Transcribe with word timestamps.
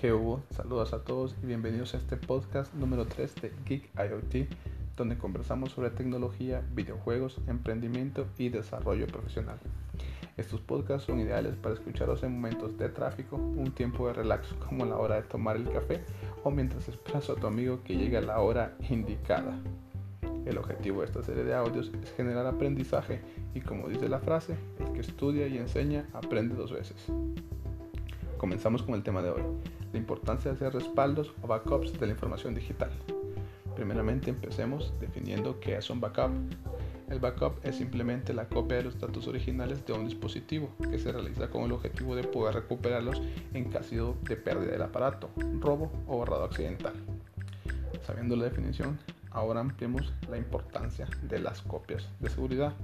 ¿Qué 0.00 0.12
hubo? 0.12 0.42
Saludos 0.50 0.92
a 0.92 1.02
todos 1.02 1.34
y 1.42 1.46
bienvenidos 1.46 1.94
a 1.94 1.96
este 1.96 2.18
podcast 2.18 2.74
número 2.74 3.06
3 3.06 3.34
de 3.36 3.52
Geek 3.64 3.88
IoT, 3.96 4.46
donde 4.94 5.16
conversamos 5.16 5.72
sobre 5.72 5.88
tecnología, 5.88 6.62
videojuegos, 6.74 7.40
emprendimiento 7.46 8.26
y 8.36 8.50
desarrollo 8.50 9.06
profesional. 9.06 9.58
Estos 10.36 10.60
podcasts 10.60 11.06
son 11.06 11.18
ideales 11.18 11.56
para 11.56 11.76
escucharlos 11.76 12.22
en 12.24 12.34
momentos 12.34 12.76
de 12.76 12.90
tráfico, 12.90 13.36
un 13.36 13.72
tiempo 13.72 14.06
de 14.06 14.12
relax 14.12 14.52
como 14.68 14.84
la 14.84 14.98
hora 14.98 15.14
de 15.14 15.22
tomar 15.22 15.56
el 15.56 15.70
café 15.72 16.04
o 16.44 16.50
mientras 16.50 16.86
esperas 16.90 17.30
a 17.30 17.36
tu 17.36 17.46
amigo 17.46 17.80
que 17.82 17.96
llegue 17.96 18.18
a 18.18 18.22
la 18.22 18.40
hora 18.40 18.76
indicada. 18.90 19.58
El 20.44 20.58
objetivo 20.58 21.00
de 21.00 21.06
esta 21.06 21.22
serie 21.22 21.44
de 21.44 21.54
audios 21.54 21.90
es 22.02 22.12
generar 22.12 22.44
aprendizaje 22.44 23.22
y 23.54 23.62
como 23.62 23.88
dice 23.88 24.10
la 24.10 24.20
frase, 24.20 24.56
el 24.78 24.92
que 24.92 25.00
estudia 25.00 25.46
y 25.46 25.56
enseña 25.56 26.06
aprende 26.12 26.54
dos 26.54 26.70
veces. 26.70 27.10
Comenzamos 28.36 28.82
con 28.82 28.94
el 28.94 29.02
tema 29.02 29.22
de 29.22 29.30
hoy, 29.30 29.42
la 29.96 30.00
importancia 30.00 30.50
de 30.50 30.56
hacer 30.56 30.74
respaldos 30.74 31.32
o 31.40 31.46
backups 31.46 31.98
de 31.98 32.06
la 32.06 32.12
información 32.12 32.54
digital. 32.54 32.90
Primeramente 33.74 34.28
empecemos 34.28 34.92
definiendo 35.00 35.58
qué 35.58 35.76
es 35.76 35.88
un 35.88 36.00
backup. 36.00 36.32
El 37.08 37.18
backup 37.18 37.54
es 37.62 37.76
simplemente 37.76 38.34
la 38.34 38.46
copia 38.46 38.76
de 38.76 38.82
los 38.84 39.00
datos 39.00 39.26
originales 39.26 39.86
de 39.86 39.94
un 39.94 40.04
dispositivo 40.04 40.68
que 40.90 40.98
se 40.98 41.12
realiza 41.12 41.48
con 41.48 41.62
el 41.62 41.72
objetivo 41.72 42.14
de 42.14 42.24
poder 42.24 42.56
recuperarlos 42.56 43.22
en 43.54 43.70
caso 43.70 44.18
de 44.24 44.36
pérdida 44.36 44.72
del 44.72 44.82
aparato, 44.82 45.30
robo 45.60 45.90
o 46.06 46.18
borrado 46.18 46.44
accidental. 46.44 46.92
Sabiendo 48.06 48.36
la 48.36 48.44
definición, 48.44 48.98
ahora 49.30 49.60
ampliemos 49.60 50.12
la 50.28 50.36
importancia 50.36 51.08
de 51.22 51.38
las 51.38 51.62
copias 51.62 52.06
de 52.20 52.28
seguridad. 52.28 52.74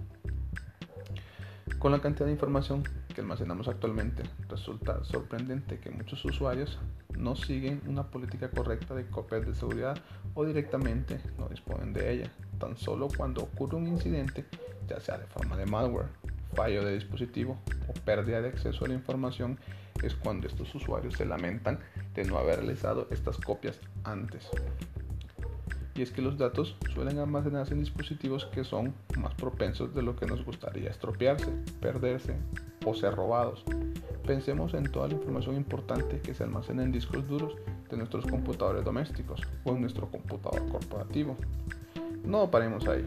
Con 1.79 1.93
la 1.93 2.01
cantidad 2.01 2.25
de 2.25 2.33
información 2.33 2.85
que 3.13 3.21
almacenamos 3.21 3.69
actualmente, 3.69 4.23
resulta 4.49 5.05
sorprendente 5.05 5.79
que 5.79 5.91
muchos 5.91 6.25
usuarios 6.25 6.79
no 7.17 7.37
siguen 7.37 7.83
una 7.87 8.11
política 8.11 8.51
correcta 8.51 8.95
de 8.95 9.07
copias 9.07 9.47
de 9.47 9.55
seguridad 9.55 9.97
o 10.35 10.45
directamente 10.45 11.21
no 11.39 11.49
disponen 11.49 11.93
de 11.93 12.13
ella. 12.13 12.33
Tan 12.59 12.77
solo 12.77 13.09
cuando 13.17 13.43
ocurre 13.43 13.77
un 13.77 13.89
incidente, 13.89 14.47
ya 14.89 15.01
sea 15.01 15.19
de 15.19 15.27
forma 15.27 15.57
de 15.57 15.67
malware, 15.67 16.09
fallo 16.55 16.85
de 16.85 16.95
dispositivo 16.95 17.59
o 17.89 17.93
pérdida 18.05 18.41
de 18.41 18.49
acceso 18.49 18.85
a 18.85 18.89
la 18.89 18.95
información, 18.95 19.59
es 20.03 20.15
cuando 20.15 20.47
estos 20.47 20.75
usuarios 20.75 21.15
se 21.15 21.27
lamentan 21.27 21.79
de 22.15 22.25
no 22.25 22.39
haber 22.39 22.61
realizado 22.61 23.07
estas 23.11 23.37
copias 23.37 23.79
antes 24.05 24.51
y 25.95 26.03
es 26.03 26.11
que 26.11 26.23
los 26.23 26.39
datos 26.39 26.77
suelen 26.95 27.19
almacenarse 27.19 27.75
en 27.75 27.81
dispositivos 27.81 28.47
que 28.47 28.65
son 28.65 28.95
más 29.19 29.35
propensos 29.35 29.95
de 29.95 30.03
lo 30.03 30.17
que 30.17 30.27
nos 30.27 30.45
gustaría 30.45 30.91
estropearse, 30.91 31.51
perderse 31.81 32.37
o 32.85 32.95
ser 32.95 33.15
robados. 33.15 33.65
Pensemos 34.27 34.75
en 34.75 34.85
toda 34.85 35.09
la 35.09 35.15
información 35.15 35.57
importante 35.57 36.21
que 36.21 36.35
se 36.35 36.45
almacena 36.45 36.83
en 36.83 36.93
discos 36.93 37.27
duros 37.27 37.57
de 37.91 37.97
nuestros 37.97 38.27
computadores 38.27 38.85
domésticos 38.85 39.41
o 39.65 39.73
en 39.73 39.81
nuestro 39.81 40.09
computador 40.11 40.69
corporativo. 40.71 41.37
No 42.25 42.51
paremos 42.51 42.87
ahí. 42.87 43.05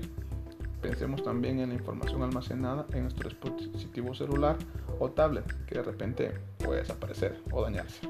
Pensemos 0.82 1.24
también 1.24 1.60
en 1.60 1.70
la 1.70 1.76
información 1.76 2.22
almacenada 2.22 2.86
en 2.94 3.04
nuestro 3.04 3.30
dispositivo 3.30 4.14
celular 4.14 4.58
o 5.00 5.10
tablet 5.10 5.46
que 5.66 5.76
de 5.76 5.84
repente 5.84 6.32
puede 6.60 6.82
desaparecer 6.82 7.42
o 7.52 7.64
dañarse. 7.64 8.08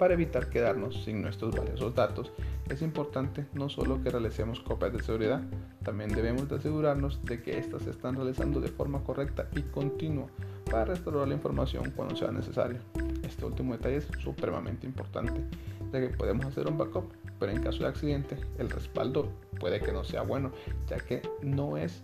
Para 0.00 0.14
evitar 0.14 0.48
quedarnos 0.48 1.04
sin 1.04 1.20
nuestros 1.20 1.54
valiosos 1.54 1.94
datos, 1.94 2.32
es 2.70 2.80
importante 2.80 3.44
no 3.52 3.68
solo 3.68 4.02
que 4.02 4.08
realicemos 4.08 4.58
copias 4.60 4.94
de 4.94 5.02
seguridad, 5.02 5.42
también 5.84 6.08
debemos 6.08 6.48
de 6.48 6.56
asegurarnos 6.56 7.22
de 7.26 7.42
que 7.42 7.58
éstas 7.58 7.82
se 7.82 7.90
están 7.90 8.16
realizando 8.16 8.62
de 8.62 8.68
forma 8.68 9.04
correcta 9.04 9.50
y 9.54 9.60
continua 9.60 10.28
para 10.70 10.86
restaurar 10.86 11.28
la 11.28 11.34
información 11.34 11.92
cuando 11.94 12.16
sea 12.16 12.32
necesario. 12.32 12.78
Este 13.22 13.44
último 13.44 13.74
detalle 13.74 13.98
es 13.98 14.08
supremamente 14.22 14.86
importante, 14.86 15.44
ya 15.92 16.00
que 16.00 16.08
podemos 16.08 16.46
hacer 16.46 16.66
un 16.66 16.78
backup, 16.78 17.12
pero 17.38 17.52
en 17.52 17.62
caso 17.62 17.80
de 17.80 17.90
accidente 17.90 18.38
el 18.56 18.70
respaldo 18.70 19.30
puede 19.58 19.80
que 19.80 19.92
no 19.92 20.02
sea 20.02 20.22
bueno, 20.22 20.50
ya 20.88 20.96
que 20.96 21.20
no 21.42 21.76
es 21.76 22.02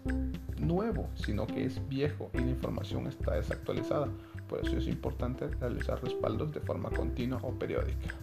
nuevo, 0.58 1.08
sino 1.14 1.46
que 1.46 1.64
es 1.64 1.80
viejo 1.88 2.30
y 2.34 2.40
la 2.40 2.50
información 2.50 3.06
está 3.06 3.36
desactualizada. 3.36 4.08
Por 4.48 4.64
eso 4.64 4.76
es 4.76 4.86
importante 4.86 5.48
realizar 5.48 6.02
respaldos 6.02 6.52
de 6.52 6.60
forma 6.60 6.90
continua 6.90 7.40
o 7.42 7.52
periódica. 7.52 8.14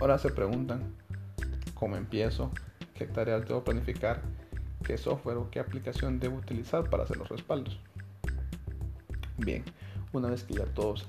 Ahora 0.00 0.18
se 0.18 0.30
preguntan, 0.30 0.94
¿cómo 1.74 1.96
empiezo? 1.96 2.50
¿Qué 2.94 3.06
tareas 3.06 3.46
debo 3.46 3.64
planificar? 3.64 4.22
¿Qué 4.84 4.98
software 4.98 5.38
o 5.38 5.50
qué 5.50 5.58
aplicación 5.58 6.20
debo 6.20 6.36
utilizar 6.36 6.88
para 6.90 7.04
hacer 7.04 7.16
los 7.16 7.28
respaldos? 7.28 7.80
Bien, 9.38 9.64
una 10.12 10.28
vez 10.28 10.44
que 10.44 10.54
ya 10.54 10.64
todos 10.66 11.06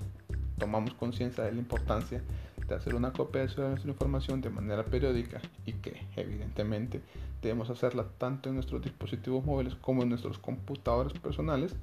tomamos 0.57 0.93
conciencia 0.93 1.43
de 1.43 1.51
la 1.51 1.59
importancia 1.59 2.21
de 2.67 2.75
hacer 2.75 2.95
una 2.95 3.13
copia 3.13 3.45
de 3.45 3.69
nuestra 3.69 3.91
información 3.91 4.41
de 4.41 4.49
manera 4.49 4.83
periódica 4.83 5.41
y 5.65 5.73
que 5.73 6.05
evidentemente 6.15 7.01
debemos 7.41 7.69
hacerla 7.69 8.05
tanto 8.17 8.49
en 8.49 8.55
nuestros 8.55 8.81
dispositivos 8.81 9.45
móviles 9.45 9.75
como 9.75 10.03
en 10.03 10.09
nuestros 10.09 10.37
computadores 10.37 11.13
personales, 11.13 11.75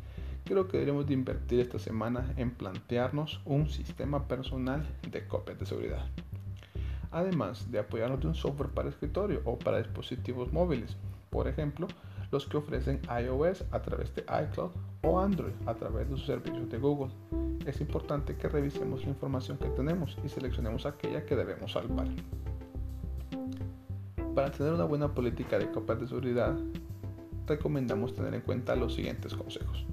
creo 0.44 0.68
que 0.68 0.78
deberíamos 0.78 1.06
de 1.06 1.14
invertir 1.14 1.60
esta 1.60 1.78
semana 1.78 2.32
en 2.36 2.50
plantearnos 2.50 3.40
un 3.44 3.68
sistema 3.68 4.28
personal 4.28 4.86
de 5.10 5.26
copias 5.26 5.58
de 5.58 5.66
seguridad 5.66 6.06
además 7.14 7.70
de 7.70 7.78
apoyarnos 7.78 8.20
de 8.20 8.26
un 8.26 8.34
software 8.34 8.70
para 8.70 8.88
escritorio 8.88 9.40
o 9.44 9.56
para 9.56 9.78
dispositivos 9.78 10.52
móviles, 10.52 10.96
por 11.30 11.46
ejemplo, 11.46 11.86
los 12.32 12.46
que 12.46 12.56
ofrecen 12.56 13.00
iOS 13.08 13.64
a 13.70 13.80
través 13.80 14.12
de 14.14 14.22
iCloud 14.22 14.72
o 15.02 15.20
Android 15.20 15.52
a 15.66 15.74
través 15.74 16.10
de 16.10 16.16
sus 16.16 16.26
servicios 16.26 16.68
de 16.68 16.78
Google. 16.78 17.12
Es 17.66 17.80
importante 17.80 18.36
que 18.36 18.48
revisemos 18.48 19.04
la 19.04 19.10
información 19.10 19.58
que 19.58 19.68
tenemos 19.68 20.18
y 20.24 20.28
seleccionemos 20.28 20.86
aquella 20.86 21.24
que 21.24 21.36
debemos 21.36 21.72
salvar. 21.72 22.08
Para 24.34 24.50
tener 24.50 24.72
una 24.72 24.84
buena 24.84 25.14
política 25.14 25.56
de 25.56 25.70
copias 25.70 26.00
de 26.00 26.08
seguridad, 26.08 26.58
recomendamos 27.46 28.12
tener 28.14 28.34
en 28.34 28.40
cuenta 28.40 28.74
los 28.74 28.94
siguientes 28.94 29.34
consejos. 29.34 29.86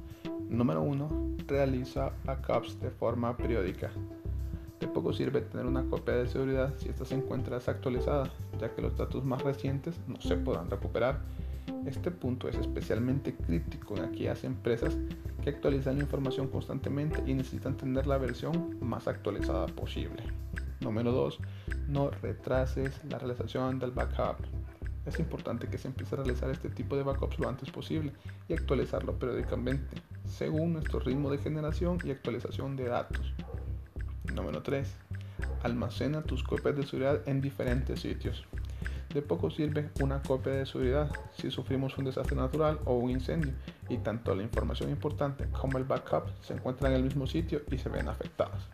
Número 0.52 0.82
1. 0.82 1.38
Realiza 1.48 2.12
backups 2.26 2.78
de 2.82 2.92
forma 2.92 3.38
periódica. 3.38 3.90
De 4.82 4.88
poco 4.90 5.14
sirve 5.14 5.40
tener 5.40 5.66
una 5.66 5.86
copia 5.86 6.16
de 6.16 6.28
seguridad 6.28 6.74
si 6.78 6.90
esta 6.90 7.06
se 7.06 7.16
encuentra 7.16 7.56
desactualizada, 7.56 8.30
ya 8.60 8.76
que 8.76 8.82
los 8.82 8.98
datos 8.98 9.24
más 9.24 9.42
recientes 9.44 9.96
no 10.08 10.20
se 10.20 10.36
podrán 10.36 10.70
recuperar. 10.70 11.22
Este 11.86 12.12
punto 12.12 12.50
es 12.50 12.58
especialmente 12.58 13.34
crítico 13.34 13.96
en 13.96 14.04
aquellas 14.04 14.44
empresas 14.44 14.98
que 15.42 15.52
actualizan 15.52 15.96
la 15.96 16.04
información 16.04 16.50
constantemente 16.50 17.24
y 17.26 17.34
necesitan 17.34 17.78
tener 17.78 18.06
la 18.06 18.18
versión 18.18 18.76
más 18.82 19.08
actualizada 19.08 19.68
posible. 19.68 20.22
Número 20.82 21.14
2. 21.14 21.40
No 21.88 22.12
retrases 22.22 23.00
la 23.06 23.20
realización 23.20 23.80
del 23.80 23.92
backup. 23.92 24.36
Es 25.06 25.20
importante 25.20 25.68
que 25.68 25.78
se 25.78 25.88
empiece 25.88 26.16
a 26.16 26.20
realizar 26.20 26.50
este 26.52 26.70
tipo 26.70 26.96
de 26.96 27.04
backups 27.04 27.40
lo 27.40 27.50
antes 27.50 27.72
posible 27.72 28.14
y 28.48 28.54
actualizarlo 28.54 29.18
periódicamente, 29.18 29.98
según 30.26 30.74
nuestro 30.74 31.00
ritmo 31.00 31.32
de 31.32 31.40
generación 31.40 31.98
y 32.04 32.12
actualización 32.12 32.76
de 32.76 32.86
datos. 32.86 33.34
Número 34.34 34.62
3. 34.62 34.88
Almacena 35.64 36.22
tus 36.22 36.44
copias 36.44 36.76
de 36.76 36.86
seguridad 36.86 37.28
en 37.28 37.42
diferentes 37.42 38.02
sitios. 38.02 38.46
De 39.14 39.22
poco 39.22 39.52
sirve 39.52 39.90
una 40.00 40.22
copia 40.22 40.54
de 40.54 40.66
seguridad 40.66 41.12
si 41.36 41.52
sufrimos 41.52 41.98
un 41.98 42.06
desastre 42.06 42.38
natural 42.38 42.80
o 42.86 42.96
un 42.96 43.10
incendio 43.10 43.54
y 43.90 43.98
tanto 43.98 44.34
la 44.36 44.44
información 44.44 44.90
importante 44.90 45.48
como 45.50 45.78
el 45.78 45.84
backup 45.84 46.30
se 46.42 46.54
encuentran 46.54 46.94
en 46.94 47.00
el 47.00 47.04
mismo 47.04 47.28
sitio 47.28 47.62
y 47.70 47.78
se 47.78 47.90
ven 47.90 48.08
afectadas. 48.08 48.70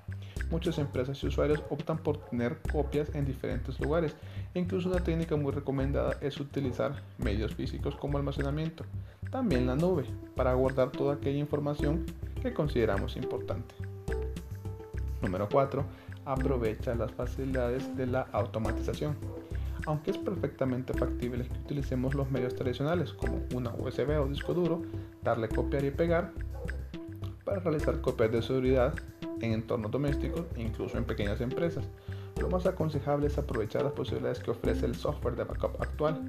Muchas 0.50 0.78
empresas 0.78 1.22
y 1.22 1.28
usuarios 1.28 1.62
optan 1.70 1.98
por 1.98 2.18
tener 2.18 2.58
copias 2.72 3.14
en 3.14 3.26
diferentes 3.26 3.80
lugares 3.82 4.16
e 4.54 4.60
incluso 4.60 4.90
una 4.90 5.04
técnica 5.04 5.36
muy 5.36 5.52
recomendada 5.52 6.18
es 6.22 6.40
utilizar 6.40 7.04
medios 7.18 7.54
físicos 7.54 7.96
como 7.98 8.18
almacenamiento, 8.18 8.86
también 9.30 9.68
la 9.68 9.76
nube, 9.76 10.06
para 10.36 10.54
guardar 10.54 10.92
toda 10.92 11.16
aquella 11.16 11.38
información 11.38 12.06
que 12.42 12.54
consideramos 12.54 13.18
importante. 13.18 13.76
Número 15.22 15.50
4. 15.52 15.84
Aprovecha 16.26 16.96
las 16.96 17.12
facilidades 17.12 17.96
de 17.98 18.08
la 18.08 18.22
automatización. 18.32 19.16
Aunque 19.86 20.12
es 20.12 20.18
perfectamente 20.18 20.94
factible 20.94 21.46
que 21.48 21.60
utilicemos 21.60 22.14
los 22.14 22.30
medios 22.32 22.56
tradicionales 22.56 23.14
como 23.14 23.42
una 23.54 23.74
USB 23.76 24.20
o 24.20 24.28
disco 24.28 24.54
duro, 24.54 24.82
darle 25.24 25.50
copiar 25.50 25.84
y 25.86 25.92
pegar 25.92 26.32
para 27.44 27.60
realizar 27.60 28.02
copias 28.02 28.32
de 28.32 28.42
seguridad 28.42 28.94
en 29.42 29.54
entornos 29.54 29.92
domésticos 29.92 30.46
e 30.56 30.62
incluso 30.62 30.98
en 30.98 31.06
pequeñas 31.06 31.42
empresas. 31.42 31.86
Lo 32.40 32.50
más 32.50 32.66
aconsejable 32.66 33.28
es 33.28 33.38
aprovechar 33.38 33.84
las 33.84 33.94
posibilidades 33.94 34.40
que 34.40 34.52
ofrece 34.52 34.86
el 34.86 34.96
software 34.96 35.36
de 35.36 35.44
backup 35.44 35.82
actual. 35.82 36.22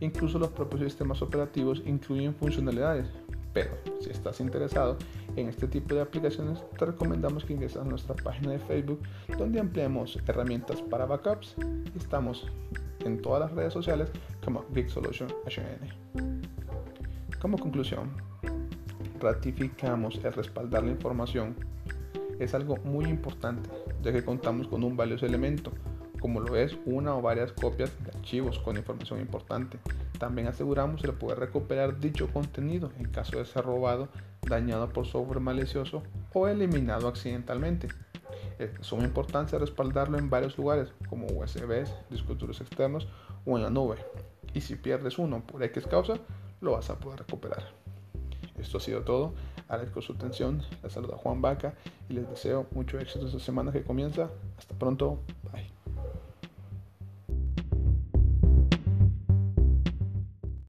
Incluso 0.00 0.38
los 0.38 0.50
propios 0.50 0.82
sistemas 0.82 1.20
operativos 1.22 1.82
incluyen 1.84 2.34
funcionalidades, 2.34 3.08
pero 3.52 3.70
si 4.00 4.10
estás 4.10 4.40
interesado 4.40 4.96
en 5.34 5.48
este 5.48 5.66
tipo 5.66 5.94
de 5.94 6.02
aplicaciones, 6.02 6.62
te 6.78 6.86
recomendamos 6.86 7.44
que 7.44 7.54
ingreses 7.54 7.78
a 7.78 7.84
nuestra 7.84 8.14
página 8.14 8.52
de 8.52 8.60
Facebook 8.60 9.00
donde 9.36 9.58
ampliamos 9.58 10.18
herramientas 10.26 10.80
para 10.82 11.06
backups. 11.06 11.56
Estamos 11.96 12.46
en 13.04 13.20
todas 13.20 13.40
las 13.40 13.52
redes 13.52 13.72
sociales 13.72 14.10
como 14.44 14.64
Big 14.70 14.88
Solution 14.88 15.28
HN. 15.46 16.38
Como 17.40 17.58
conclusión, 17.58 18.10
ratificamos 19.20 20.20
el 20.22 20.32
respaldar 20.32 20.84
la 20.84 20.90
información 20.90 21.56
es 22.38 22.54
algo 22.54 22.76
muy 22.78 23.06
importante, 23.06 23.68
ya 24.02 24.12
que 24.12 24.24
contamos 24.24 24.68
con 24.68 24.84
un 24.84 24.96
valioso 24.96 25.26
elemento, 25.26 25.72
como 26.20 26.40
lo 26.40 26.56
es 26.56 26.76
una 26.84 27.14
o 27.14 27.22
varias 27.22 27.52
copias 27.52 27.92
de 28.04 28.10
archivos 28.10 28.58
con 28.58 28.76
información 28.76 29.20
importante. 29.20 29.78
También 30.18 30.48
aseguramos 30.48 31.02
el 31.04 31.14
poder 31.14 31.38
recuperar 31.38 32.00
dicho 32.00 32.28
contenido 32.32 32.90
en 32.98 33.10
caso 33.10 33.38
de 33.38 33.44
ser 33.44 33.64
robado, 33.64 34.08
dañado 34.42 34.88
por 34.88 35.06
software 35.06 35.40
malicioso 35.40 36.02
o 36.32 36.48
eliminado 36.48 37.08
accidentalmente. 37.08 37.88
Es 38.58 38.74
de 38.76 38.82
suma 38.82 39.04
importancia 39.04 39.58
respaldarlo 39.58 40.18
en 40.18 40.30
varios 40.30 40.58
lugares 40.58 40.92
como 41.08 41.26
USBs, 41.26 41.94
discos 42.10 42.38
duros 42.38 42.60
externos 42.60 43.08
o 43.44 43.56
en 43.56 43.62
la 43.62 43.70
nube. 43.70 43.96
Y 44.54 44.60
si 44.60 44.74
pierdes 44.74 45.18
uno 45.18 45.44
por 45.46 45.62
X 45.62 45.86
causa, 45.86 46.14
lo 46.60 46.72
vas 46.72 46.90
a 46.90 46.98
poder 46.98 47.20
recuperar. 47.20 47.62
Esto 48.58 48.78
ha 48.78 48.80
sido 48.80 49.02
todo. 49.02 49.34
Agradezco 49.68 50.00
su 50.00 50.12
atención. 50.14 50.62
Les 50.82 50.92
saluda 50.92 51.16
Juan 51.16 51.42
Vaca 51.42 51.74
y 52.08 52.14
les 52.14 52.28
deseo 52.28 52.66
mucho 52.72 52.98
éxito 52.98 53.26
esta 53.26 53.38
semana 53.38 53.70
que 53.70 53.82
comienza. 53.82 54.30
Hasta 54.56 54.74
pronto. 54.74 55.20
Bye. 55.52 55.77